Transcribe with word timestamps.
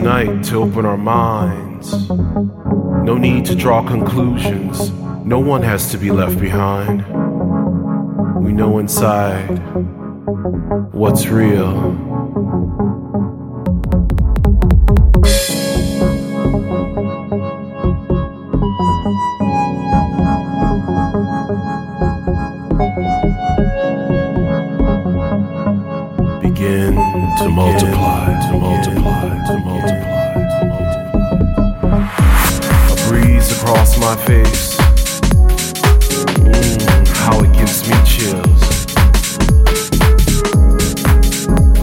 to 0.00 0.56
open 0.56 0.86
our 0.86 0.96
minds. 0.96 2.08
No 2.08 3.18
need 3.18 3.44
to 3.44 3.54
draw 3.54 3.86
conclusions. 3.86 4.90
No 5.24 5.38
one 5.38 5.62
has 5.62 5.90
to 5.90 5.98
be 5.98 6.10
left 6.10 6.40
behind. 6.40 7.04
We 8.42 8.52
know 8.52 8.78
inside 8.78 9.58
what's 10.92 11.26
real. 11.26 12.09
My 34.00 34.16
face. 34.24 34.76
Mm, 36.40 37.06
how 37.08 37.38
it 37.40 37.52
gives 37.52 37.86
me 37.88 37.94
chills. 38.06 38.60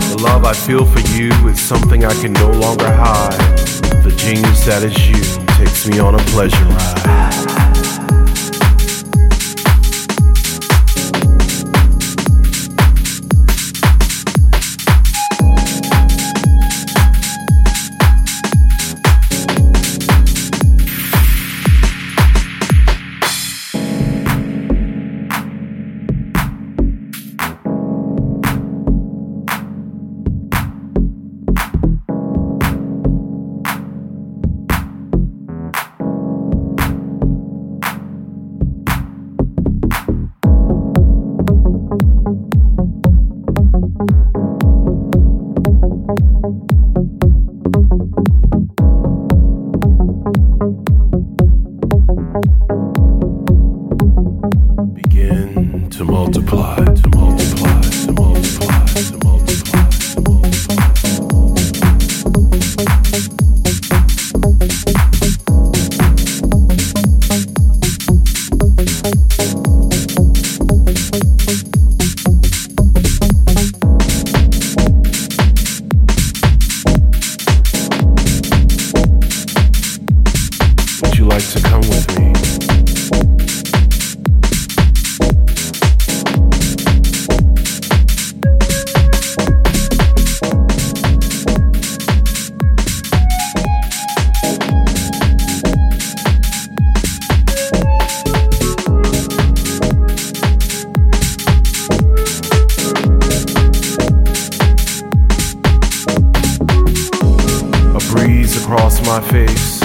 The 0.09 0.17
love 0.23 0.43
I 0.43 0.53
feel 0.53 0.85
for 0.85 0.99
you 1.15 1.31
is 1.47 1.61
something 1.61 2.05
I 2.05 2.13
can 2.15 2.33
no 2.33 2.49
longer 2.49 2.91
hide. 2.91 3.57
The 4.03 4.13
genius 4.17 4.65
that 4.65 4.83
is 4.83 4.97
you 5.07 5.21
takes 5.57 5.87
me 5.87 5.99
on 5.99 6.15
a 6.15 6.23
pleasure 6.31 6.65
ride. 6.65 7.66
my 109.07 109.21
face. 109.21 109.79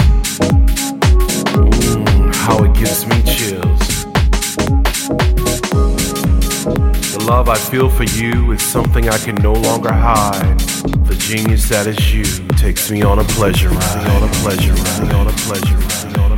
Mm, 1.55 2.35
how 2.35 2.61
it 2.65 2.73
gives 2.73 3.07
me 3.07 3.21
chills. 3.23 4.03
The 7.13 7.23
love 7.25 7.47
I 7.47 7.55
feel 7.55 7.89
for 7.89 8.03
you 8.03 8.51
is 8.51 8.61
something 8.61 9.07
I 9.07 9.17
can 9.17 9.35
no 9.35 9.53
longer 9.53 9.93
hide. 9.93 10.59
The 11.07 11.15
genius 11.17 11.69
that 11.69 11.87
is 11.87 12.13
you 12.13 12.25
takes 12.57 12.91
me 12.91 13.01
on 13.01 13.19
a 13.19 13.23
pleasure 13.23 13.69
ride. 13.69 14.07
On 14.09 14.23
a 14.23 14.31
pleasure 14.43 14.73
ride. 14.73 15.13
On 15.13 15.27
a 15.27 15.31
pleasure 15.31 15.77
ride. 15.77 16.32